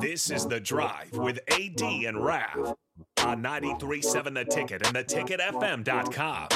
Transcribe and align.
This 0.00 0.30
is 0.30 0.46
The 0.46 0.56
uh, 0.56 0.60
Drive 0.60 1.12
with 1.12 1.38
AD 1.50 1.82
and 1.82 2.24
Rav 2.24 2.74
on 3.24 3.42
93.7 3.42 4.34
The 4.34 4.44
Ticket 4.44 4.86
and 4.86 4.96
theticketfm.com. 4.96 6.48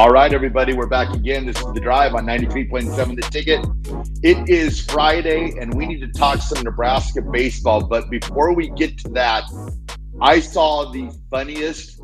All 0.00 0.08
right, 0.08 0.32
everybody, 0.32 0.72
we're 0.72 0.86
back 0.86 1.12
again. 1.12 1.44
This 1.44 1.58
is 1.58 1.72
the 1.74 1.78
drive 1.80 2.14
on 2.14 2.24
93.7 2.24 3.16
the 3.16 3.20
ticket. 3.30 3.66
It 4.22 4.48
is 4.48 4.80
Friday, 4.86 5.58
and 5.60 5.74
we 5.74 5.84
need 5.84 6.00
to 6.00 6.08
talk 6.08 6.38
some 6.40 6.64
Nebraska 6.64 7.20
baseball. 7.20 7.84
But 7.84 8.08
before 8.08 8.54
we 8.54 8.70
get 8.70 8.96
to 9.00 9.10
that, 9.10 9.44
I 10.18 10.40
saw 10.40 10.90
the 10.90 11.10
funniest 11.30 12.00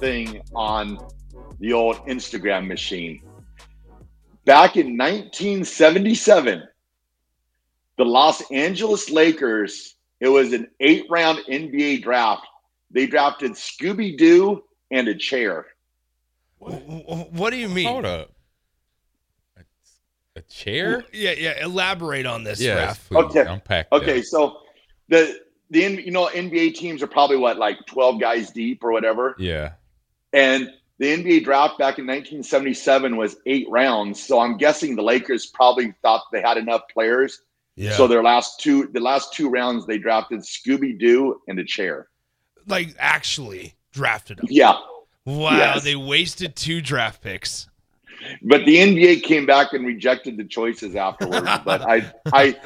thing 0.00 0.40
on 0.54 0.98
the 1.60 1.74
old 1.74 1.96
Instagram 2.06 2.66
machine. 2.66 3.22
Back 4.46 4.78
in 4.78 4.96
1977, 4.96 6.62
the 7.98 8.04
Los 8.06 8.50
Angeles 8.50 9.10
Lakers, 9.10 9.96
it 10.20 10.28
was 10.28 10.54
an 10.54 10.68
eight 10.80 11.04
round 11.10 11.40
NBA 11.50 12.02
draft. 12.02 12.46
They 12.90 13.06
drafted 13.06 13.52
Scooby 13.52 14.16
Doo 14.16 14.62
and 14.90 15.06
a 15.08 15.14
chair. 15.14 15.66
What, 16.72 17.32
what 17.32 17.50
do 17.50 17.56
you 17.56 17.68
mean? 17.68 17.88
Hold 17.88 18.04
up. 18.06 18.30
A, 19.56 19.62
a 20.38 20.42
chair? 20.42 21.04
Yeah, 21.12 21.32
yeah. 21.32 21.64
Elaborate 21.64 22.26
on 22.26 22.44
this, 22.44 22.60
Yes, 22.60 22.98
Raph. 23.10 23.24
Okay. 23.26 23.44
unpack 23.46 23.88
Okay, 23.92 24.20
that. 24.20 24.26
so 24.26 24.58
the 25.08 25.40
the 25.70 25.80
you 26.04 26.10
know 26.10 26.26
NBA 26.26 26.74
teams 26.74 27.02
are 27.02 27.06
probably 27.06 27.36
what 27.36 27.58
like 27.58 27.78
12 27.86 28.20
guys 28.20 28.50
deep 28.50 28.82
or 28.82 28.92
whatever. 28.92 29.34
Yeah. 29.38 29.72
And 30.32 30.70
the 30.98 31.06
NBA 31.06 31.44
draft 31.44 31.78
back 31.78 31.98
in 31.98 32.06
1977 32.06 33.16
was 33.16 33.36
eight 33.46 33.66
rounds. 33.68 34.22
So 34.22 34.40
I'm 34.40 34.56
guessing 34.56 34.96
the 34.96 35.02
Lakers 35.02 35.46
probably 35.46 35.94
thought 36.02 36.22
they 36.32 36.40
had 36.40 36.56
enough 36.56 36.82
players. 36.92 37.40
Yeah. 37.76 37.92
So 37.92 38.06
their 38.06 38.22
last 38.22 38.60
two, 38.60 38.88
the 38.92 39.00
last 39.00 39.32
two 39.34 39.48
rounds, 39.50 39.86
they 39.86 39.98
drafted 39.98 40.40
Scooby 40.40 40.98
Doo 40.98 41.40
and 41.48 41.58
a 41.58 41.64
chair. 41.64 42.08
like 42.68 42.94
actually 42.98 43.74
drafted 43.92 44.38
him. 44.40 44.46
Yeah, 44.48 44.74
Wow, 45.26 45.56
Yes. 45.56 45.84
they 45.84 45.96
wasted 45.96 46.54
two 46.56 46.80
draft 46.80 47.22
picks. 47.22 47.68
but 48.42 48.64
the 48.64 48.76
NBA 48.76 49.22
came 49.22 49.46
back 49.46 49.72
and 49.72 49.86
rejected 49.86 50.36
the 50.36 50.44
choices 50.44 50.94
afterwards. 50.96 51.46
but 51.64 51.82
I, 51.82 52.12
I, 52.32 52.56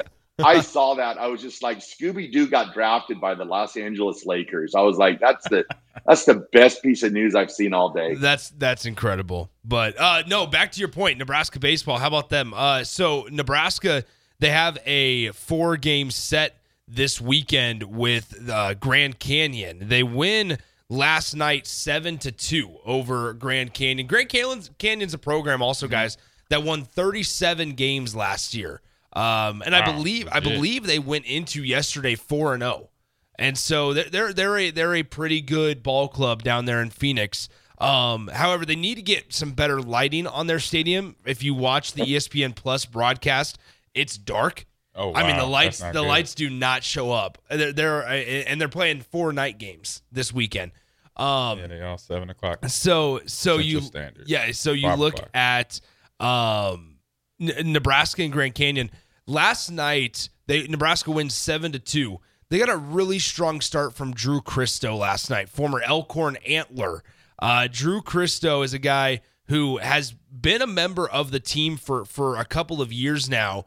I 0.43 0.61
saw 0.61 0.93
that. 0.95 1.17
I 1.17 1.27
was 1.27 1.41
just 1.41 1.63
like, 1.63 1.79
Scooby 1.79 2.31
Doo 2.31 2.47
got 2.47 2.73
drafted 2.73 3.19
by 3.19 3.35
the 3.35 3.43
Los 3.45 3.75
Angeles 3.77 4.25
Lakers. 4.25 4.73
I 4.75 4.81
was 4.81 4.97
like, 4.97 5.19
that's 5.19 5.47
the, 5.49 5.65
that's 6.05 6.25
the 6.25 6.45
best 6.53 6.81
piece 6.81 7.03
of 7.03 7.11
news 7.11 7.35
I've 7.35 7.51
seen 7.51 7.73
all 7.73 7.89
day. 7.91 8.15
That's 8.15 8.49
that's 8.51 8.85
incredible. 8.85 9.49
But 9.65 9.99
uh 9.99 10.23
no, 10.27 10.47
back 10.47 10.71
to 10.73 10.79
your 10.79 10.87
point, 10.89 11.17
Nebraska 11.17 11.59
baseball. 11.59 11.97
How 11.97 12.07
about 12.07 12.29
them? 12.29 12.53
Uh 12.55 12.85
so 12.85 13.27
Nebraska 13.29 14.05
they 14.39 14.49
have 14.49 14.77
a 14.85 15.31
four 15.33 15.75
game 15.75 16.09
set 16.09 16.55
this 16.87 17.19
weekend 17.19 17.83
with 17.83 18.49
uh, 18.49 18.73
Grand 18.75 19.19
Canyon. 19.19 19.89
They 19.89 20.01
win 20.03 20.57
last 20.89 21.35
night 21.35 21.67
7 21.67 22.17
to 22.19 22.31
2 22.31 22.79
over 22.85 23.33
Grand 23.33 23.73
Canyon. 23.73 24.07
Grand 24.07 24.29
Canyon's 24.29 24.71
Canyon's 24.77 25.13
a 25.13 25.17
program 25.19 25.61
also 25.61 25.87
guys 25.87 26.17
that 26.49 26.63
won 26.63 26.83
37 26.83 27.73
games 27.73 28.15
last 28.15 28.53
year. 28.53 28.81
Um 29.13 29.61
and 29.65 29.75
I 29.75 29.79
Wow, 29.81 29.95
believe 29.95 30.27
I 30.31 30.39
believe 30.39 30.85
they 30.85 30.99
went 30.99 31.25
into 31.25 31.63
yesterday 31.63 32.15
4 32.15 32.55
and 32.55 32.63
0. 32.63 32.89
And 33.37 33.57
so 33.57 33.93
they're 33.93 34.09
they're 34.09 34.33
they're 34.33 34.57
a 34.57 34.71
they're 34.71 34.95
a 34.95 35.03
pretty 35.03 35.41
good 35.41 35.81
ball 35.83 36.07
club 36.09 36.43
down 36.43 36.65
there 36.65 36.81
in 36.81 36.89
Phoenix. 36.89 37.47
Um, 37.77 38.27
however, 38.27 38.65
they 38.65 38.75
need 38.75 38.95
to 38.95 39.01
get 39.01 39.31
some 39.33 39.53
better 39.53 39.81
lighting 39.81 40.27
on 40.27 40.47
their 40.47 40.59
stadium. 40.59 41.15
If 41.25 41.41
you 41.43 41.53
watch 41.53 41.93
the 41.93 42.01
ESPN 42.01 42.53
Plus 42.53 42.85
broadcast, 42.85 43.57
it's 43.93 44.17
dark. 44.17 44.65
Oh, 44.95 45.13
I 45.13 45.25
mean, 45.27 45.37
the 45.37 45.45
lights 45.45 45.79
the 45.79 45.91
good. 45.91 46.01
lights 46.01 46.35
do 46.35 46.49
not 46.49 46.83
show 46.83 47.11
up. 47.11 47.37
They're, 47.49 47.71
they're 47.71 48.01
and 48.07 48.59
they're 48.59 48.67
playing 48.67 49.01
four 49.01 49.31
night 49.31 49.57
games 49.57 50.01
this 50.11 50.33
weekend. 50.33 50.71
Um, 51.15 51.59
Yeah, 51.59 51.67
they 51.67 51.81
all 51.81 51.97
seven 51.97 52.29
o'clock. 52.29 52.59
so 52.67 53.19
so 53.25 53.57
Central 53.57 53.61
you 53.61 53.81
Standard. 53.81 54.23
yeah 54.27 54.51
so 54.51 54.71
you 54.71 54.87
Five 54.89 54.99
look 54.99 55.13
o'clock. 55.15 55.29
at 55.33 55.81
um 56.19 56.95
N- 57.39 57.71
Nebraska 57.73 58.23
and 58.23 58.31
Grand 58.31 58.55
Canyon 58.55 58.89
last 59.27 59.69
night 59.69 60.29
they 60.47 60.67
Nebraska 60.67 61.11
wins 61.11 61.33
7 61.33 61.71
to 61.73 61.79
2 61.79 62.19
they 62.49 62.57
got 62.57 62.69
a 62.69 62.77
really 62.77 63.19
strong 63.19 63.61
start 63.61 63.93
from 63.93 64.13
Drew 64.13 64.41
Christo 64.41 64.95
last 64.95 65.29
night 65.29 65.49
former 65.49 65.81
Elkhorn 65.81 66.37
Antler 66.47 67.03
uh 67.39 67.67
Drew 67.71 68.01
Christo 68.01 68.61
is 68.61 68.73
a 68.73 68.79
guy 68.79 69.21
who 69.47 69.77
has 69.77 70.11
been 70.31 70.61
a 70.61 70.67
member 70.67 71.07
of 71.07 71.31
the 71.31 71.39
team 71.39 71.75
for 71.77 72.05
for 72.05 72.37
a 72.37 72.45
couple 72.45 72.81
of 72.81 72.91
years 72.93 73.29
now 73.29 73.65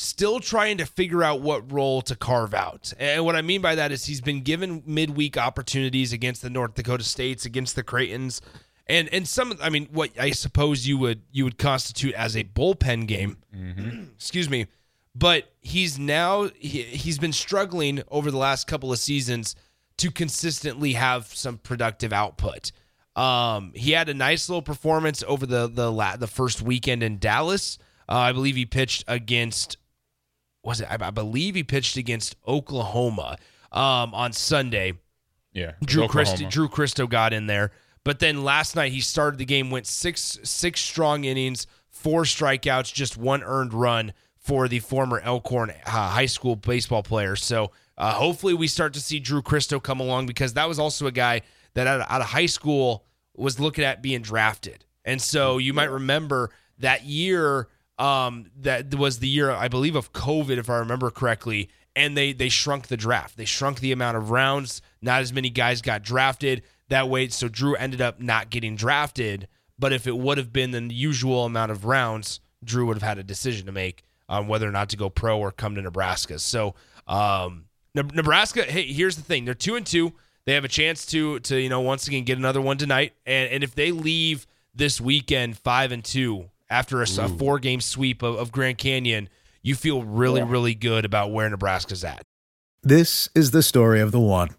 still 0.00 0.40
trying 0.40 0.78
to 0.78 0.86
figure 0.86 1.22
out 1.22 1.42
what 1.42 1.70
role 1.70 2.00
to 2.00 2.16
carve 2.16 2.54
out. 2.54 2.92
And 2.98 3.24
what 3.24 3.36
I 3.36 3.42
mean 3.42 3.60
by 3.60 3.74
that 3.74 3.92
is 3.92 4.06
he's 4.06 4.22
been 4.22 4.40
given 4.40 4.82
midweek 4.86 5.36
opportunities 5.36 6.12
against 6.12 6.40
the 6.40 6.48
North 6.48 6.74
Dakota 6.74 7.04
States, 7.04 7.44
against 7.44 7.76
the 7.76 7.82
Creighton's, 7.82 8.40
and 8.86 9.08
and 9.12 9.28
some 9.28 9.56
I 9.62 9.68
mean 9.68 9.88
what 9.92 10.18
I 10.18 10.30
suppose 10.30 10.86
you 10.86 10.96
would 10.98 11.22
you 11.30 11.44
would 11.44 11.58
constitute 11.58 12.14
as 12.14 12.34
a 12.36 12.44
bullpen 12.44 13.06
game. 13.06 13.36
Excuse 14.16 14.48
me. 14.48 14.66
But 15.14 15.52
he's 15.60 15.98
now 15.98 16.48
he, 16.56 16.82
he's 16.82 17.18
been 17.18 17.32
struggling 17.32 18.02
over 18.08 18.30
the 18.30 18.38
last 18.38 18.66
couple 18.66 18.92
of 18.92 18.98
seasons 18.98 19.54
to 19.98 20.10
consistently 20.10 20.94
have 20.94 21.26
some 21.26 21.58
productive 21.58 22.12
output. 22.12 22.72
Um, 23.16 23.72
he 23.74 23.90
had 23.90 24.08
a 24.08 24.14
nice 24.14 24.48
little 24.48 24.62
performance 24.62 25.22
over 25.26 25.44
the 25.44 25.68
the 25.68 25.92
la- 25.92 26.16
the 26.16 26.26
first 26.26 26.62
weekend 26.62 27.02
in 27.02 27.18
Dallas. 27.18 27.76
Uh, 28.08 28.14
I 28.14 28.32
believe 28.32 28.56
he 28.56 28.66
pitched 28.66 29.04
against 29.06 29.76
was 30.62 30.80
it? 30.80 30.88
I, 30.90 30.96
I 31.00 31.10
believe 31.10 31.54
he 31.54 31.62
pitched 31.62 31.96
against 31.96 32.36
Oklahoma 32.46 33.38
um, 33.72 34.14
on 34.14 34.32
Sunday. 34.32 34.94
Yeah. 35.52 35.72
Drew 35.84 36.06
Christo, 36.06 36.48
Drew 36.48 36.68
Christo 36.68 37.06
got 37.06 37.32
in 37.32 37.46
there, 37.46 37.72
but 38.04 38.20
then 38.20 38.44
last 38.44 38.76
night 38.76 38.92
he 38.92 39.00
started 39.00 39.38
the 39.38 39.44
game, 39.44 39.70
went 39.70 39.86
six 39.86 40.38
six 40.44 40.80
strong 40.80 41.24
innings, 41.24 41.66
four 41.88 42.22
strikeouts, 42.22 42.92
just 42.92 43.16
one 43.16 43.42
earned 43.42 43.74
run 43.74 44.12
for 44.38 44.68
the 44.68 44.78
former 44.78 45.20
Elkhorn 45.20 45.70
uh, 45.70 45.90
high 45.90 46.26
school 46.26 46.56
baseball 46.56 47.02
player. 47.02 47.34
So 47.34 47.72
uh, 47.98 48.12
hopefully 48.12 48.54
we 48.54 48.68
start 48.68 48.94
to 48.94 49.00
see 49.00 49.18
Drew 49.18 49.42
Christo 49.42 49.80
come 49.80 49.98
along 50.00 50.26
because 50.26 50.54
that 50.54 50.68
was 50.68 50.78
also 50.78 51.06
a 51.06 51.12
guy 51.12 51.42
that 51.74 51.86
out 51.86 52.00
of, 52.00 52.06
out 52.08 52.20
of 52.20 52.28
high 52.28 52.46
school 52.46 53.04
was 53.34 53.58
looking 53.58 53.84
at 53.84 54.02
being 54.02 54.22
drafted, 54.22 54.84
and 55.04 55.20
so 55.20 55.58
you 55.58 55.72
might 55.72 55.90
remember 55.90 56.50
that 56.78 57.04
year. 57.04 57.68
Um, 58.00 58.46
that 58.60 58.94
was 58.94 59.18
the 59.18 59.28
year 59.28 59.50
I 59.50 59.68
believe 59.68 59.94
of 59.94 60.12
COVID, 60.12 60.56
if 60.56 60.70
I 60.70 60.78
remember 60.78 61.10
correctly, 61.10 61.68
and 61.94 62.16
they 62.16 62.32
they 62.32 62.48
shrunk 62.48 62.86
the 62.86 62.96
draft. 62.96 63.36
They 63.36 63.44
shrunk 63.44 63.80
the 63.80 63.92
amount 63.92 64.16
of 64.16 64.30
rounds. 64.30 64.80
Not 65.02 65.20
as 65.20 65.32
many 65.32 65.50
guys 65.50 65.82
got 65.82 66.02
drafted 66.02 66.62
that 66.88 67.08
way. 67.08 67.28
So 67.28 67.48
Drew 67.48 67.74
ended 67.74 68.00
up 68.00 68.20
not 68.20 68.50
getting 68.50 68.74
drafted. 68.74 69.48
But 69.78 69.92
if 69.92 70.06
it 70.06 70.16
would 70.16 70.38
have 70.38 70.52
been 70.52 70.72
the 70.72 70.94
usual 70.94 71.46
amount 71.46 71.72
of 71.72 71.84
rounds, 71.86 72.40
Drew 72.62 72.86
would 72.86 72.96
have 72.96 73.02
had 73.02 73.18
a 73.18 73.22
decision 73.22 73.66
to 73.66 73.72
make 73.72 74.04
on 74.28 74.46
whether 74.46 74.68
or 74.68 74.72
not 74.72 74.90
to 74.90 74.96
go 74.96 75.08
pro 75.08 75.38
or 75.38 75.50
come 75.50 75.74
to 75.74 75.82
Nebraska. 75.82 76.38
So 76.38 76.74
um, 77.06 77.64
Nebraska. 77.94 78.62
Hey, 78.62 78.84
here's 78.84 79.16
the 79.16 79.22
thing: 79.22 79.44
they're 79.44 79.54
two 79.54 79.76
and 79.76 79.86
two. 79.86 80.12
They 80.46 80.54
have 80.54 80.64
a 80.64 80.68
chance 80.68 81.04
to 81.06 81.40
to 81.40 81.60
you 81.60 81.68
know 81.68 81.80
once 81.80 82.06
again 82.06 82.24
get 82.24 82.38
another 82.38 82.60
one 82.60 82.78
tonight. 82.78 83.12
And 83.26 83.50
and 83.50 83.64
if 83.64 83.74
they 83.74 83.92
leave 83.92 84.46
this 84.74 85.00
weekend 85.00 85.58
five 85.58 85.92
and 85.92 86.04
two 86.04 86.50
after 86.70 87.02
a, 87.02 87.06
four 87.06 87.58
game 87.58 87.80
sweep 87.80 88.22
of, 88.22 88.36
of 88.36 88.52
Grand 88.52 88.78
Canyon, 88.78 89.28
you 89.62 89.74
feel 89.74 90.02
really 90.02 90.42
really 90.42 90.74
good 90.74 91.04
about 91.04 91.32
where 91.32 91.48
Nebraska's 91.50 92.04
at. 92.04 92.22
This 92.82 93.28
is 93.34 93.50
the 93.50 93.62
story 93.62 94.00
of 94.00 94.12
the 94.12 94.20
one. 94.20 94.50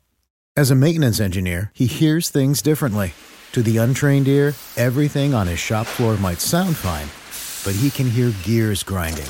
As 0.55 0.69
a 0.69 0.75
maintenance 0.75 1.19
engineer, 1.19 1.71
he 1.73 1.87
hears 1.87 2.29
things 2.29 2.61
differently. 2.61 3.13
To 3.53 3.63
the 3.63 3.77
untrained 3.77 4.27
ear, 4.27 4.53
everything 4.77 5.33
on 5.33 5.47
his 5.47 5.59
shop 5.59 5.87
floor 5.87 6.17
might 6.17 6.39
sound 6.39 6.77
fine, 6.77 7.07
but 7.65 7.79
he 7.79 7.89
can 7.89 8.09
hear 8.09 8.33
gears 8.43 8.83
grinding 8.83 9.27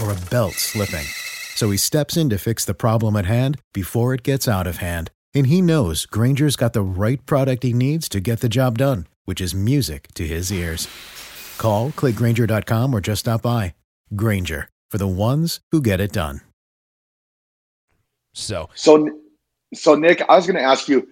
or 0.00 0.12
a 0.12 0.30
belt 0.30 0.54
slipping. 0.54 1.06
So 1.56 1.70
he 1.70 1.76
steps 1.76 2.16
in 2.16 2.30
to 2.30 2.38
fix 2.38 2.64
the 2.64 2.74
problem 2.74 3.16
at 3.16 3.26
hand 3.26 3.58
before 3.74 4.14
it 4.14 4.22
gets 4.22 4.46
out 4.46 4.66
of 4.66 4.78
hand. 4.78 5.10
And 5.34 5.46
he 5.46 5.60
knows 5.60 6.06
Grainger's 6.06 6.56
got 6.56 6.72
the 6.72 6.82
right 6.82 7.24
product 7.26 7.62
he 7.62 7.72
needs 7.72 8.08
to 8.10 8.20
get 8.20 8.40
the 8.40 8.48
job 8.48 8.78
done, 8.78 9.06
which 9.24 9.40
is 9.40 9.54
music 9.54 10.08
to 10.14 10.26
his 10.26 10.50
ears. 10.50 10.88
Call, 11.60 11.90
clickgrainger.com, 11.90 12.94
or 12.94 13.00
just 13.02 13.20
stop 13.20 13.42
by. 13.42 13.74
Grainger, 14.16 14.70
for 14.90 14.96
the 14.98 15.06
ones 15.06 15.60
who 15.70 15.82
get 15.82 16.00
it 16.00 16.10
done. 16.10 16.40
So 18.32 18.70
So, 18.74 19.10
so 19.74 19.94
Nick, 19.94 20.22
I 20.28 20.36
was 20.36 20.46
going 20.46 20.56
to 20.56 20.62
ask 20.62 20.88
you, 20.88 21.06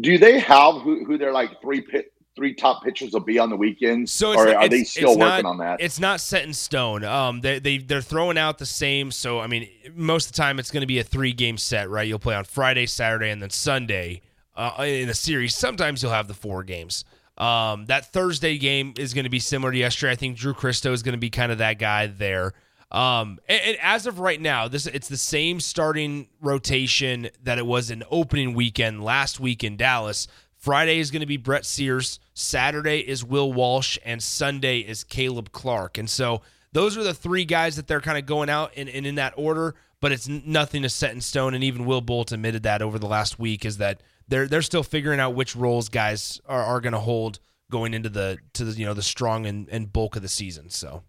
do 0.00 0.18
they 0.18 0.40
have 0.40 0.80
who, 0.82 1.04
who 1.04 1.16
their 1.16 1.32
like 1.32 1.60
three 1.62 1.80
pit, 1.80 2.06
three 2.34 2.54
top 2.54 2.82
pitchers 2.82 3.12
will 3.12 3.20
be 3.20 3.38
on 3.38 3.50
the 3.50 3.56
weekends, 3.56 4.10
So 4.10 4.32
or 4.34 4.46
not- 4.46 4.56
are 4.56 4.68
they 4.68 4.82
still 4.82 5.16
working 5.16 5.44
not- 5.44 5.44
on 5.44 5.58
that? 5.58 5.80
It's 5.80 6.00
not 6.00 6.20
set 6.20 6.42
in 6.44 6.52
stone. 6.52 7.04
Um, 7.04 7.40
they 7.42 7.60
they 7.60 7.78
they're 7.78 8.02
throwing 8.02 8.36
out 8.36 8.58
the 8.58 8.66
same. 8.66 9.12
So 9.12 9.38
I 9.38 9.46
mean, 9.46 9.68
most 9.94 10.26
of 10.26 10.32
the 10.32 10.38
time 10.38 10.58
it's 10.58 10.72
going 10.72 10.80
to 10.80 10.86
be 10.88 10.98
a 10.98 11.04
three 11.04 11.32
game 11.32 11.56
set, 11.56 11.88
right? 11.88 12.08
You'll 12.08 12.18
play 12.18 12.34
on 12.34 12.44
Friday, 12.44 12.86
Saturday, 12.86 13.30
and 13.30 13.40
then 13.40 13.50
Sunday 13.50 14.22
uh, 14.56 14.72
in 14.84 15.08
a 15.08 15.14
series. 15.14 15.54
Sometimes 15.56 16.02
you'll 16.02 16.10
have 16.12 16.26
the 16.26 16.34
four 16.34 16.64
games. 16.64 17.04
Um, 17.36 17.86
that 17.86 18.12
Thursday 18.12 18.58
game 18.58 18.94
is 18.96 19.12
going 19.12 19.24
to 19.24 19.30
be 19.30 19.40
similar 19.40 19.72
to 19.72 19.78
yesterday. 19.78 20.12
I 20.12 20.16
think 20.16 20.36
Drew 20.36 20.54
Christo 20.54 20.92
is 20.92 21.02
going 21.02 21.14
to 21.14 21.18
be 21.18 21.30
kind 21.30 21.50
of 21.50 21.58
that 21.58 21.78
guy 21.78 22.06
there. 22.06 22.52
Um, 22.92 23.40
and, 23.48 23.60
and 23.60 23.76
as 23.82 24.06
of 24.06 24.20
right 24.20 24.40
now, 24.40 24.68
this 24.68 24.86
it's 24.86 25.08
the 25.08 25.16
same 25.16 25.58
starting 25.58 26.28
rotation 26.40 27.28
that 27.42 27.58
it 27.58 27.66
was 27.66 27.90
in 27.90 28.04
opening 28.08 28.54
weekend 28.54 29.02
last 29.02 29.40
week 29.40 29.64
in 29.64 29.76
Dallas. 29.76 30.28
Friday 30.56 30.98
is 30.98 31.10
going 31.10 31.20
to 31.20 31.26
be 31.26 31.36
Brett 31.36 31.66
Sears. 31.66 32.20
Saturday 32.32 33.00
is 33.00 33.24
Will 33.24 33.52
Walsh, 33.52 33.98
and 34.04 34.22
Sunday 34.22 34.78
is 34.78 35.04
Caleb 35.04 35.52
Clark. 35.52 35.98
And 35.98 36.08
so 36.08 36.40
those 36.72 36.96
are 36.96 37.02
the 37.02 37.12
three 37.12 37.44
guys 37.44 37.76
that 37.76 37.86
they're 37.86 38.00
kind 38.00 38.16
of 38.16 38.26
going 38.26 38.48
out 38.48 38.72
and 38.76 38.88
in, 38.88 39.04
in, 39.04 39.16
that 39.16 39.34
order. 39.36 39.74
But 40.00 40.12
it's 40.12 40.28
nothing 40.28 40.84
is 40.84 40.94
set 40.94 41.12
in 41.12 41.20
stone. 41.20 41.52
And 41.52 41.64
even 41.64 41.84
Will 41.84 42.00
Bolt 42.00 42.32
admitted 42.32 42.62
that 42.62 42.80
over 42.80 42.98
the 42.98 43.06
last 43.06 43.38
week 43.38 43.64
is 43.64 43.78
that 43.78 44.00
they're 44.28 44.46
they're 44.46 44.62
still 44.62 44.82
figuring 44.82 45.20
out 45.20 45.34
which 45.34 45.54
roles 45.56 45.88
guys 45.88 46.40
are, 46.46 46.62
are 46.62 46.80
going 46.80 46.92
to 46.92 46.98
hold 46.98 47.40
going 47.70 47.94
into 47.94 48.08
the 48.08 48.38
to 48.54 48.64
the 48.64 48.72
you 48.72 48.86
know 48.86 48.94
the 48.94 49.02
strong 49.02 49.46
and, 49.46 49.68
and 49.68 49.92
bulk 49.92 50.16
of 50.16 50.22
the 50.22 50.28
season. 50.28 50.70
So. 50.70 51.02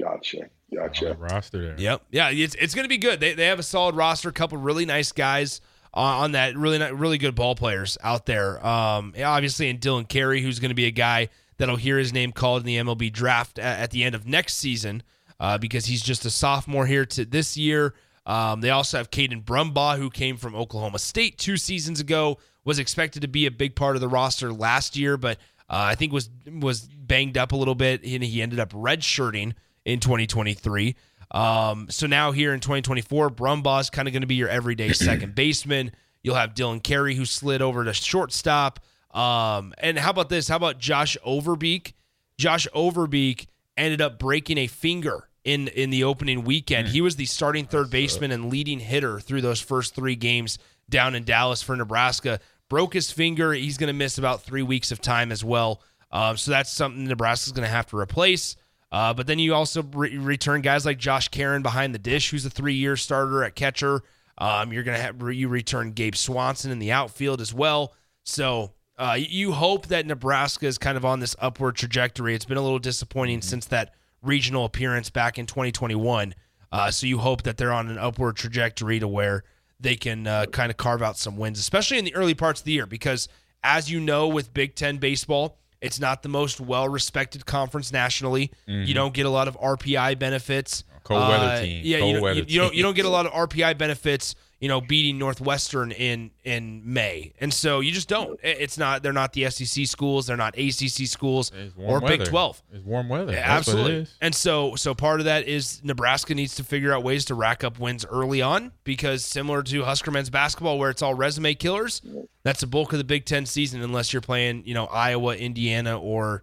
Gotcha, 0.00 0.50
gotcha. 0.74 1.04
the 1.06 1.14
roster 1.14 1.62
there. 1.62 1.76
Yep. 1.78 2.02
Yeah, 2.10 2.30
it's, 2.30 2.56
it's 2.56 2.74
going 2.74 2.84
to 2.84 2.88
be 2.88 2.98
good. 2.98 3.20
They, 3.20 3.34
they 3.34 3.46
have 3.46 3.60
a 3.60 3.62
solid 3.62 3.94
roster, 3.94 4.28
a 4.28 4.32
couple 4.32 4.58
really 4.58 4.84
nice 4.84 5.12
guys 5.12 5.60
on, 5.94 6.24
on 6.24 6.32
that, 6.32 6.56
really 6.56 6.78
ni- 6.78 6.90
really 6.90 7.16
good 7.16 7.36
ball 7.36 7.54
players 7.54 7.96
out 8.02 8.26
there. 8.26 8.64
Um, 8.66 9.14
obviously, 9.24 9.70
and 9.70 9.80
Dylan 9.80 10.08
Carey, 10.08 10.42
who's 10.42 10.58
going 10.58 10.70
to 10.70 10.74
be 10.74 10.86
a 10.86 10.90
guy 10.90 11.28
that'll 11.58 11.76
hear 11.76 11.96
his 11.96 12.12
name 12.12 12.32
called 12.32 12.62
in 12.62 12.66
the 12.66 12.76
MLB 12.76 13.12
draft 13.12 13.58
at, 13.58 13.78
at 13.78 13.90
the 13.92 14.02
end 14.02 14.16
of 14.16 14.26
next 14.26 14.54
season 14.56 15.04
uh, 15.38 15.58
because 15.58 15.86
he's 15.86 16.02
just 16.02 16.24
a 16.24 16.30
sophomore 16.30 16.86
here 16.86 17.06
to 17.06 17.24
this 17.24 17.56
year. 17.56 17.94
Um, 18.26 18.60
they 18.60 18.70
also 18.70 18.98
have 18.98 19.10
Caden 19.10 19.44
Brumbaugh, 19.44 19.98
who 19.98 20.10
came 20.10 20.36
from 20.36 20.54
Oklahoma 20.54 20.98
State 20.98 21.38
two 21.38 21.56
seasons 21.56 22.00
ago, 22.00 22.38
was 22.64 22.78
expected 22.78 23.22
to 23.22 23.28
be 23.28 23.46
a 23.46 23.50
big 23.50 23.76
part 23.76 23.96
of 23.96 24.00
the 24.00 24.08
roster 24.08 24.52
last 24.52 24.96
year, 24.96 25.16
but 25.16 25.38
uh, 25.68 25.88
I 25.90 25.94
think 25.94 26.12
was 26.12 26.30
was 26.46 26.82
banged 26.82 27.36
up 27.36 27.52
a 27.52 27.56
little 27.56 27.74
bit, 27.74 28.02
and 28.04 28.22
he 28.22 28.42
ended 28.42 28.60
up 28.60 28.72
redshirting 28.72 29.54
in 29.84 30.00
2023. 30.00 30.96
Um, 31.30 31.88
so 31.90 32.06
now 32.06 32.32
here 32.32 32.54
in 32.54 32.60
2024, 32.60 33.30
Brumbaugh 33.30 33.80
is 33.80 33.90
kind 33.90 34.08
of 34.08 34.12
going 34.12 34.22
to 34.22 34.26
be 34.26 34.36
your 34.36 34.48
everyday 34.48 34.92
second 34.92 35.34
baseman. 35.34 35.92
You'll 36.22 36.36
have 36.36 36.54
Dylan 36.54 36.82
Carey, 36.82 37.14
who 37.14 37.24
slid 37.24 37.60
over 37.60 37.84
to 37.84 37.92
shortstop. 37.92 38.80
Um, 39.10 39.74
and 39.78 39.98
how 39.98 40.10
about 40.10 40.28
this? 40.28 40.48
How 40.48 40.56
about 40.56 40.78
Josh 40.78 41.16
Overbeek? 41.26 41.92
Josh 42.38 42.66
Overbeek 42.74 43.46
ended 43.76 44.00
up 44.00 44.18
breaking 44.18 44.58
a 44.58 44.66
finger 44.66 45.28
in 45.44 45.68
in 45.68 45.90
the 45.90 46.04
opening 46.04 46.44
weekend. 46.44 46.88
He 46.88 47.00
was 47.00 47.16
the 47.16 47.26
starting 47.26 47.66
third 47.66 47.90
baseman 47.90 48.30
and 48.30 48.50
leading 48.50 48.80
hitter 48.80 49.20
through 49.20 49.42
those 49.42 49.60
first 49.60 49.94
three 49.94 50.16
games 50.16 50.58
down 50.88 51.14
in 51.14 51.24
Dallas 51.24 51.62
for 51.62 51.76
Nebraska. 51.76 52.40
Broke 52.68 52.94
his 52.94 53.10
finger. 53.10 53.52
He's 53.52 53.78
going 53.78 53.88
to 53.88 53.92
miss 53.92 54.18
about 54.18 54.42
three 54.42 54.62
weeks 54.62 54.90
of 54.90 55.00
time 55.00 55.30
as 55.30 55.44
well. 55.44 55.82
Um, 56.10 56.36
so 56.36 56.50
that's 56.50 56.70
something 56.70 57.04
Nebraska's 57.04 57.52
going 57.52 57.66
to 57.66 57.72
have 57.74 57.86
to 57.86 57.98
replace. 57.98 58.56
Uh, 58.90 59.12
but 59.12 59.26
then 59.26 59.38
you 59.38 59.54
also 59.54 59.82
re- 59.82 60.16
return 60.16 60.60
guys 60.60 60.86
like 60.86 60.98
Josh 60.98 61.28
Caron 61.28 61.62
behind 61.62 61.94
the 61.94 61.98
dish, 61.98 62.30
who's 62.30 62.46
a 62.46 62.50
three-year 62.50 62.96
starter 62.96 63.42
at 63.42 63.54
catcher. 63.56 64.02
Um, 64.38 64.72
you're 64.72 64.82
gonna 64.82 64.98
have 64.98 65.20
you 65.32 65.48
return 65.48 65.92
Gabe 65.92 66.14
Swanson 66.14 66.70
in 66.70 66.78
the 66.78 66.92
outfield 66.92 67.40
as 67.40 67.52
well. 67.52 67.92
So 68.24 68.72
uh, 68.96 69.16
you 69.18 69.52
hope 69.52 69.86
that 69.88 70.06
Nebraska 70.06 70.66
is 70.66 70.78
kind 70.78 70.96
of 70.96 71.04
on 71.04 71.20
this 71.20 71.34
upward 71.40 71.76
trajectory. 71.76 72.34
It's 72.34 72.44
been 72.44 72.56
a 72.56 72.62
little 72.62 72.78
disappointing 72.78 73.42
since 73.42 73.66
that 73.66 73.94
regional 74.24 74.64
appearance 74.64 75.10
back 75.10 75.38
in 75.38 75.46
2021. 75.46 76.34
Uh, 76.72 76.90
so 76.90 77.06
you 77.06 77.18
hope 77.18 77.42
that 77.42 77.56
they're 77.56 77.72
on 77.72 77.88
an 77.88 77.98
upward 77.98 78.36
trajectory 78.36 78.98
to 78.98 79.06
where 79.06 79.44
they 79.78 79.94
can 79.96 80.26
uh, 80.26 80.46
kind 80.46 80.70
of 80.70 80.76
carve 80.76 81.02
out 81.02 81.16
some 81.16 81.36
wins, 81.36 81.58
especially 81.58 81.98
in 81.98 82.04
the 82.04 82.14
early 82.14 82.34
parts 82.34 82.60
of 82.60 82.64
the 82.64 82.72
year. 82.72 82.86
Because 82.86 83.28
as 83.62 83.90
you 83.90 84.00
know, 84.00 84.26
with 84.28 84.52
Big 84.52 84.74
Ten 84.74 84.98
baseball, 84.98 85.58
it's 85.80 86.00
not 86.00 86.22
the 86.22 86.28
most 86.28 86.60
well 86.60 86.88
respected 86.88 87.44
conference 87.46 87.92
nationally. 87.92 88.50
You 88.66 88.94
don't 88.94 89.12
get 89.14 89.26
a 89.26 89.30
lot 89.30 89.46
of 89.48 89.56
RPI 89.58 90.18
benefits. 90.18 90.84
Cold 91.04 91.20
weather 91.28 91.44
Uh. 91.44 91.60
Yeah, 91.62 91.98
Cold 91.98 92.08
you, 92.08 92.14
don't- 92.14 92.22
weather 92.22 92.38
you, 92.40 92.44
you 92.48 92.60
don't 92.60 92.74
you 92.74 92.82
don't 92.82 92.94
get 92.96 93.04
a 93.04 93.10
lot 93.10 93.26
of 93.26 93.32
RPI 93.32 93.76
benefits. 93.76 94.34
You 94.64 94.68
know, 94.68 94.80
beating 94.80 95.18
Northwestern 95.18 95.92
in 95.92 96.30
in 96.42 96.80
May, 96.90 97.34
and 97.38 97.52
so 97.52 97.80
you 97.80 97.92
just 97.92 98.08
don't. 98.08 98.40
It's 98.42 98.78
not. 98.78 99.02
They're 99.02 99.12
not 99.12 99.34
the 99.34 99.50
SEC 99.50 99.84
schools. 99.84 100.26
They're 100.26 100.38
not 100.38 100.56
ACC 100.56 101.06
schools 101.06 101.52
or 101.76 102.00
warm 102.00 102.06
Big. 102.06 102.24
Twelve. 102.24 102.62
It's 102.72 102.82
warm 102.82 103.10
weather. 103.10 103.32
That's 103.32 103.46
Absolutely. 103.46 103.82
What 103.82 103.92
it 103.92 104.02
is. 104.04 104.16
And 104.22 104.34
so 104.34 104.74
so 104.74 104.94
part 104.94 105.20
of 105.20 105.26
that 105.26 105.46
is 105.46 105.84
Nebraska 105.84 106.34
needs 106.34 106.54
to 106.54 106.64
figure 106.64 106.94
out 106.94 107.02
ways 107.02 107.26
to 107.26 107.34
rack 107.34 107.62
up 107.62 107.78
wins 107.78 108.06
early 108.06 108.40
on 108.40 108.72
because 108.84 109.22
similar 109.22 109.62
to 109.64 109.82
Husker 109.84 110.10
men's 110.10 110.30
basketball 110.30 110.78
where 110.78 110.88
it's 110.88 111.02
all 111.02 111.12
resume 111.12 111.52
killers, 111.52 112.00
that's 112.42 112.62
the 112.62 112.66
bulk 112.66 112.90
of 112.92 112.98
the 112.98 113.04
Big 113.04 113.26
10 113.26 113.44
season 113.44 113.82
unless 113.82 114.14
you're 114.14 114.22
playing, 114.22 114.62
you 114.64 114.72
know, 114.72 114.86
Iowa, 114.86 115.36
Indiana 115.36 116.00
or 116.00 116.42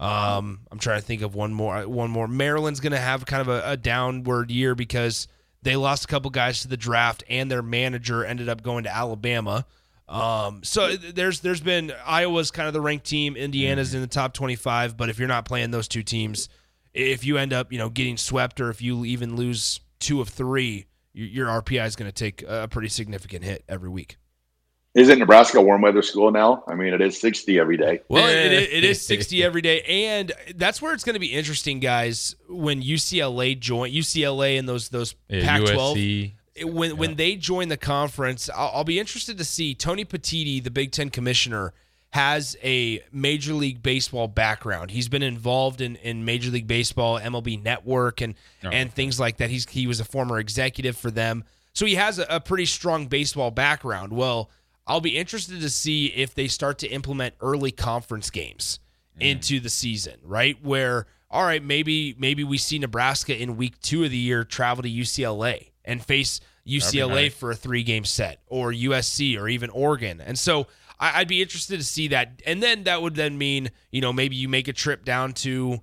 um 0.00 0.62
I'm 0.72 0.80
trying 0.80 0.98
to 0.98 1.06
think 1.06 1.22
of 1.22 1.36
one 1.36 1.54
more 1.54 1.86
one 1.86 2.10
more. 2.10 2.26
Maryland's 2.26 2.80
going 2.80 2.94
to 2.94 2.98
have 2.98 3.26
kind 3.26 3.42
of 3.42 3.46
a, 3.46 3.62
a 3.64 3.76
downward 3.76 4.50
year 4.50 4.74
because 4.74 5.28
they 5.62 5.76
lost 5.76 6.04
a 6.04 6.08
couple 6.08 6.30
guys 6.30 6.62
to 6.62 6.68
the 6.68 6.76
draft 6.76 7.22
and 7.28 7.50
their 7.50 7.62
manager 7.62 8.24
ended 8.24 8.48
up 8.48 8.62
going 8.62 8.84
to 8.84 8.94
Alabama. 8.94 9.66
Um, 10.08 10.62
so 10.64 10.96
there's 10.96 11.40
there's 11.40 11.60
been 11.60 11.92
Iowa's 12.04 12.50
kind 12.50 12.66
of 12.66 12.74
the 12.74 12.80
ranked 12.80 13.06
team, 13.06 13.36
Indiana's 13.36 13.94
in 13.94 14.00
the 14.00 14.08
top 14.08 14.34
25, 14.34 14.96
but 14.96 15.08
if 15.08 15.18
you're 15.18 15.28
not 15.28 15.44
playing 15.44 15.70
those 15.70 15.86
two 15.86 16.02
teams, 16.02 16.48
if 16.92 17.24
you 17.24 17.38
end 17.38 17.52
up 17.52 17.72
you 17.72 17.78
know 17.78 17.88
getting 17.88 18.16
swept 18.16 18.60
or 18.60 18.70
if 18.70 18.82
you 18.82 19.04
even 19.04 19.36
lose 19.36 19.80
two 20.00 20.20
of 20.20 20.28
three, 20.28 20.86
your, 21.12 21.28
your 21.28 21.62
RPI 21.62 21.86
is 21.86 21.94
going 21.94 22.10
to 22.10 22.14
take 22.14 22.42
a 22.42 22.66
pretty 22.68 22.88
significant 22.88 23.44
hit 23.44 23.64
every 23.68 23.88
week. 23.88 24.16
Isn't 24.94 25.20
Nebraska 25.20 25.58
a 25.58 25.62
warm 25.62 25.82
weather 25.82 26.02
school 26.02 26.32
now? 26.32 26.64
I 26.66 26.74
mean, 26.74 26.92
it 26.92 27.00
is 27.00 27.20
60 27.20 27.60
every 27.60 27.76
day. 27.76 28.00
Well, 28.08 28.28
it, 28.28 28.52
it, 28.52 28.72
it 28.72 28.84
is 28.84 29.00
60 29.06 29.42
every 29.44 29.62
day, 29.62 29.82
and 29.82 30.32
that's 30.56 30.82
where 30.82 30.92
it's 30.92 31.04
going 31.04 31.14
to 31.14 31.20
be 31.20 31.32
interesting, 31.32 31.78
guys. 31.78 32.34
When 32.48 32.82
UCLA 32.82 33.58
join 33.58 33.92
UCLA 33.92 34.58
and 34.58 34.68
those 34.68 34.88
those 34.88 35.14
Yeah, 35.28 35.44
Pac-12, 35.44 35.94
USC. 35.96 36.32
it- 36.56 36.68
when 36.72 36.96
when 36.96 37.14
they 37.14 37.36
join 37.36 37.68
the 37.68 37.76
conference, 37.76 38.50
I'll, 38.54 38.70
I'll 38.74 38.84
be 38.84 38.98
interested 38.98 39.38
to 39.38 39.44
see 39.44 39.74
Tony 39.76 40.04
Petitti, 40.04 40.62
the 40.62 40.72
Big 40.72 40.90
Ten 40.90 41.08
commissioner, 41.08 41.72
has 42.10 42.56
a 42.64 43.00
Major 43.12 43.54
League 43.54 43.84
Baseball 43.84 44.26
background. 44.26 44.90
He's 44.90 45.08
been 45.08 45.22
involved 45.22 45.80
in, 45.80 45.94
in 45.96 46.24
Major 46.24 46.50
League 46.50 46.66
Baseball, 46.66 47.20
MLB 47.20 47.62
Network, 47.62 48.20
and 48.20 48.34
oh, 48.64 48.70
and 48.70 48.92
things 48.92 49.20
like 49.20 49.36
that. 49.36 49.50
He's 49.50 49.68
he 49.68 49.86
was 49.86 50.00
a 50.00 50.04
former 50.04 50.40
executive 50.40 50.96
for 50.96 51.12
them, 51.12 51.44
so 51.72 51.86
he 51.86 51.94
has 51.94 52.18
a, 52.18 52.26
a 52.28 52.40
pretty 52.40 52.66
strong 52.66 53.06
baseball 53.06 53.52
background. 53.52 54.12
Well, 54.12 54.50
I'll 54.86 55.00
be 55.00 55.16
interested 55.16 55.60
to 55.60 55.70
see 55.70 56.06
if 56.06 56.34
they 56.34 56.48
start 56.48 56.78
to 56.78 56.88
implement 56.88 57.34
early 57.40 57.70
conference 57.70 58.30
games 58.30 58.80
mm. 59.18 59.30
into 59.30 59.60
the 59.60 59.70
season, 59.70 60.16
right? 60.24 60.56
Where 60.62 61.06
all 61.30 61.44
right, 61.44 61.62
maybe 61.62 62.14
maybe 62.18 62.42
we 62.42 62.58
see 62.58 62.78
Nebraska 62.78 63.40
in 63.40 63.56
week 63.56 63.80
two 63.80 64.04
of 64.04 64.10
the 64.10 64.16
year 64.16 64.42
travel 64.42 64.82
to 64.82 64.90
UCLA 64.90 65.70
and 65.84 66.04
face 66.04 66.40
UCLA 66.66 67.24
nice. 67.24 67.34
for 67.34 67.52
a 67.52 67.56
three 67.56 67.82
game 67.82 68.04
set, 68.04 68.40
or 68.46 68.72
USC, 68.72 69.38
or 69.38 69.48
even 69.48 69.70
Oregon. 69.70 70.20
And 70.20 70.38
so 70.38 70.66
I, 70.98 71.20
I'd 71.20 71.28
be 71.28 71.40
interested 71.40 71.78
to 71.78 71.84
see 71.84 72.08
that. 72.08 72.42
And 72.46 72.62
then 72.62 72.84
that 72.84 73.00
would 73.00 73.14
then 73.14 73.38
mean 73.38 73.70
you 73.92 74.00
know 74.00 74.12
maybe 74.12 74.36
you 74.36 74.48
make 74.48 74.66
a 74.66 74.72
trip 74.72 75.04
down 75.04 75.32
to 75.34 75.80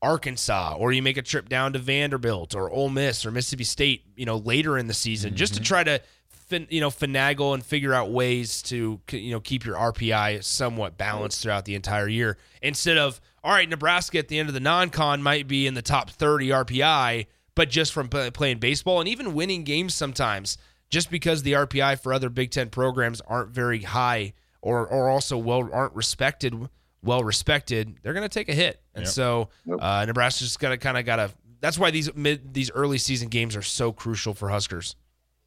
Arkansas, 0.00 0.76
or 0.78 0.92
you 0.92 1.02
make 1.02 1.18
a 1.18 1.22
trip 1.22 1.48
down 1.48 1.74
to 1.74 1.78
Vanderbilt, 1.78 2.54
or 2.54 2.70
Ole 2.70 2.88
Miss, 2.88 3.26
or 3.26 3.30
Mississippi 3.30 3.64
State, 3.64 4.04
you 4.16 4.24
know 4.24 4.38
later 4.38 4.78
in 4.78 4.86
the 4.86 4.94
season, 4.94 5.36
just 5.36 5.54
to 5.54 5.60
mm-hmm. 5.60 5.66
try 5.66 5.84
to 5.84 6.00
fin- 6.46 6.66
you 6.70 6.80
know 6.80 6.90
finagle 6.90 7.54
and 7.54 7.64
figure 7.64 7.92
out 7.94 8.10
ways 8.10 8.62
to 8.62 9.00
you 9.12 9.30
know 9.30 9.40
keep 9.40 9.64
your 9.64 9.76
RPI 9.76 10.42
somewhat 10.44 10.96
balanced 10.96 11.42
throughout 11.42 11.64
the 11.64 11.74
entire 11.74 12.08
year 12.08 12.38
instead 12.62 12.96
of 12.98 13.20
all 13.44 13.52
right 13.52 13.68
Nebraska 13.68 14.18
at 14.18 14.28
the 14.28 14.38
end 14.38 14.48
of 14.48 14.54
the 14.54 14.60
non-con 14.60 15.22
might 15.22 15.46
be 15.46 15.66
in 15.66 15.74
the 15.74 15.82
top 15.82 16.10
30 16.10 16.48
RPI 16.48 17.26
but 17.54 17.70
just 17.70 17.92
from 17.92 18.08
play- 18.08 18.30
playing 18.30 18.58
baseball 18.58 19.00
and 19.00 19.08
even 19.08 19.34
winning 19.34 19.64
games 19.64 19.94
sometimes 19.94 20.58
just 20.88 21.10
because 21.10 21.42
the 21.42 21.52
RPI 21.52 21.98
for 22.00 22.12
other 22.12 22.28
Big 22.28 22.50
10 22.50 22.70
programs 22.70 23.20
aren't 23.22 23.50
very 23.50 23.82
high 23.82 24.32
or 24.62 24.86
or 24.86 25.08
also 25.08 25.36
well 25.38 25.68
aren't 25.72 25.94
respected, 25.94 26.54
well 27.02 27.22
respected, 27.24 27.96
they're 28.02 28.12
going 28.14 28.22
to 28.22 28.28
take 28.28 28.48
a 28.48 28.52
hit. 28.54 28.80
And 28.94 29.04
Yep. 29.04 29.12
so 29.12 29.48
Yep. 29.66 29.78
uh, 29.80 30.04
Nebraska's 30.06 30.48
just 30.48 30.60
got 30.60 30.70
to 30.70 30.76
kind 30.76 30.96
of 30.98 31.04
got 31.04 31.16
to. 31.16 31.30
That's 31.60 31.78
why 31.78 31.90
these 31.90 32.12
mid 32.14 32.52
these 32.54 32.70
early 32.72 32.98
season 32.98 33.28
games 33.28 33.54
are 33.56 33.62
so 33.62 33.92
crucial 33.92 34.34
for 34.34 34.48
Huskers. 34.48 34.94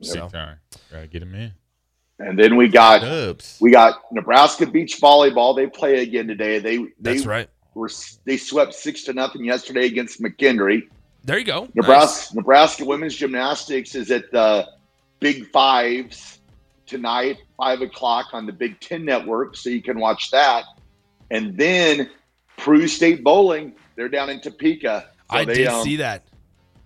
So 0.01 0.29
time. 0.29 0.57
Gotta 0.91 1.07
get 1.07 1.21
him 1.21 1.35
in. 1.35 1.53
And 2.19 2.37
then 2.37 2.57
we 2.57 2.67
got 2.67 3.01
Dubs. 3.01 3.57
we 3.61 3.71
got 3.71 4.01
Nebraska 4.11 4.65
beach 4.65 4.99
volleyball. 5.01 5.55
They 5.55 5.67
play 5.67 6.01
again 6.01 6.27
today. 6.27 6.59
They 6.59 6.77
they 6.77 6.87
that's 6.99 7.25
right. 7.25 7.49
were 7.73 7.89
they 8.25 8.37
swept 8.37 8.73
six 8.73 9.03
to 9.03 9.13
nothing 9.13 9.45
yesterday 9.45 9.85
against 9.85 10.21
McKendree. 10.21 10.89
There 11.23 11.37
you 11.37 11.45
go. 11.45 11.69
Nebraska 11.75 12.35
Nebraska 12.35 12.85
women's 12.85 13.15
gymnastics 13.15 13.95
is 13.95 14.11
at 14.11 14.31
the 14.31 14.67
Big 15.19 15.49
Fives 15.51 16.39
tonight, 16.85 17.37
five 17.55 17.81
o'clock 17.81 18.27
on 18.33 18.45
the 18.45 18.53
Big 18.53 18.79
Ten 18.79 19.05
Network, 19.05 19.55
so 19.55 19.69
you 19.69 19.81
can 19.81 19.99
watch 19.99 20.31
that. 20.31 20.65
And 21.31 21.57
then 21.57 22.09
Peru 22.57 22.87
State 22.87 23.23
Bowling, 23.23 23.75
they're 23.95 24.09
down 24.09 24.29
in 24.29 24.41
Topeka. 24.41 25.09
So 25.09 25.37
I 25.37 25.45
they, 25.45 25.53
did 25.53 25.67
um, 25.67 25.83
see 25.83 25.97
that. 25.97 26.23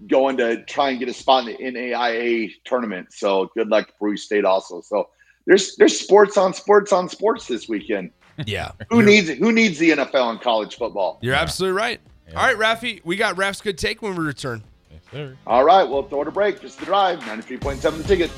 Going 0.07 0.37
to 0.37 0.63
try 0.65 0.89
and 0.89 0.99
get 0.99 1.07
a 1.09 1.13
spot 1.13 1.47
in 1.47 1.73
the 1.73 1.79
NAIA 1.79 2.51
tournament. 2.65 3.13
So 3.13 3.49
good 3.55 3.69
luck 3.69 3.87
to 3.87 3.93
Peru 3.99 4.17
State 4.17 4.45
also. 4.45 4.81
So 4.81 5.09
there's 5.45 5.75
there's 5.77 5.99
sports 5.99 6.37
on 6.37 6.53
sports 6.53 6.91
on 6.93 7.09
sports 7.09 7.47
this 7.47 7.67
weekend. 7.69 8.11
Yeah. 8.47 8.71
Who 8.89 9.01
You're- 9.01 9.11
needs 9.11 9.29
who 9.29 9.51
needs 9.51 9.77
the 9.77 9.91
NFL 9.91 10.31
and 10.31 10.41
college 10.41 10.75
football? 10.77 11.19
You're 11.21 11.35
absolutely 11.35 11.77
right. 11.77 12.01
Yeah. 12.27 12.39
All 12.39 12.47
right, 12.47 12.57
Rafi, 12.57 12.99
we 13.05 13.15
got 13.15 13.37
Raf's 13.37 13.61
good 13.61 13.77
take 13.77 14.01
when 14.01 14.15
we 14.15 14.23
return. 14.25 14.63
Yes, 14.91 15.01
sir. 15.11 15.37
All 15.45 15.63
right, 15.63 15.83
well 15.87 16.01
throw 16.01 16.23
it 16.23 16.27
a 16.27 16.31
break. 16.31 16.59
Just 16.59 16.79
the 16.79 16.85
drive. 16.85 17.19
93.7 17.19 17.97
the 17.97 18.03
ticket. 18.03 18.31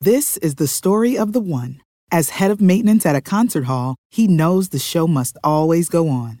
This 0.00 0.36
is 0.38 0.56
the 0.56 0.66
story 0.66 1.16
of 1.16 1.32
the 1.32 1.40
one. 1.40 1.80
As 2.10 2.30
head 2.30 2.50
of 2.50 2.60
maintenance 2.60 3.06
at 3.06 3.16
a 3.16 3.20
concert 3.20 3.64
hall, 3.64 3.96
he 4.10 4.28
knows 4.28 4.68
the 4.68 4.78
show 4.78 5.06
must 5.06 5.38
always 5.42 5.88
go 5.88 6.08
on. 6.08 6.40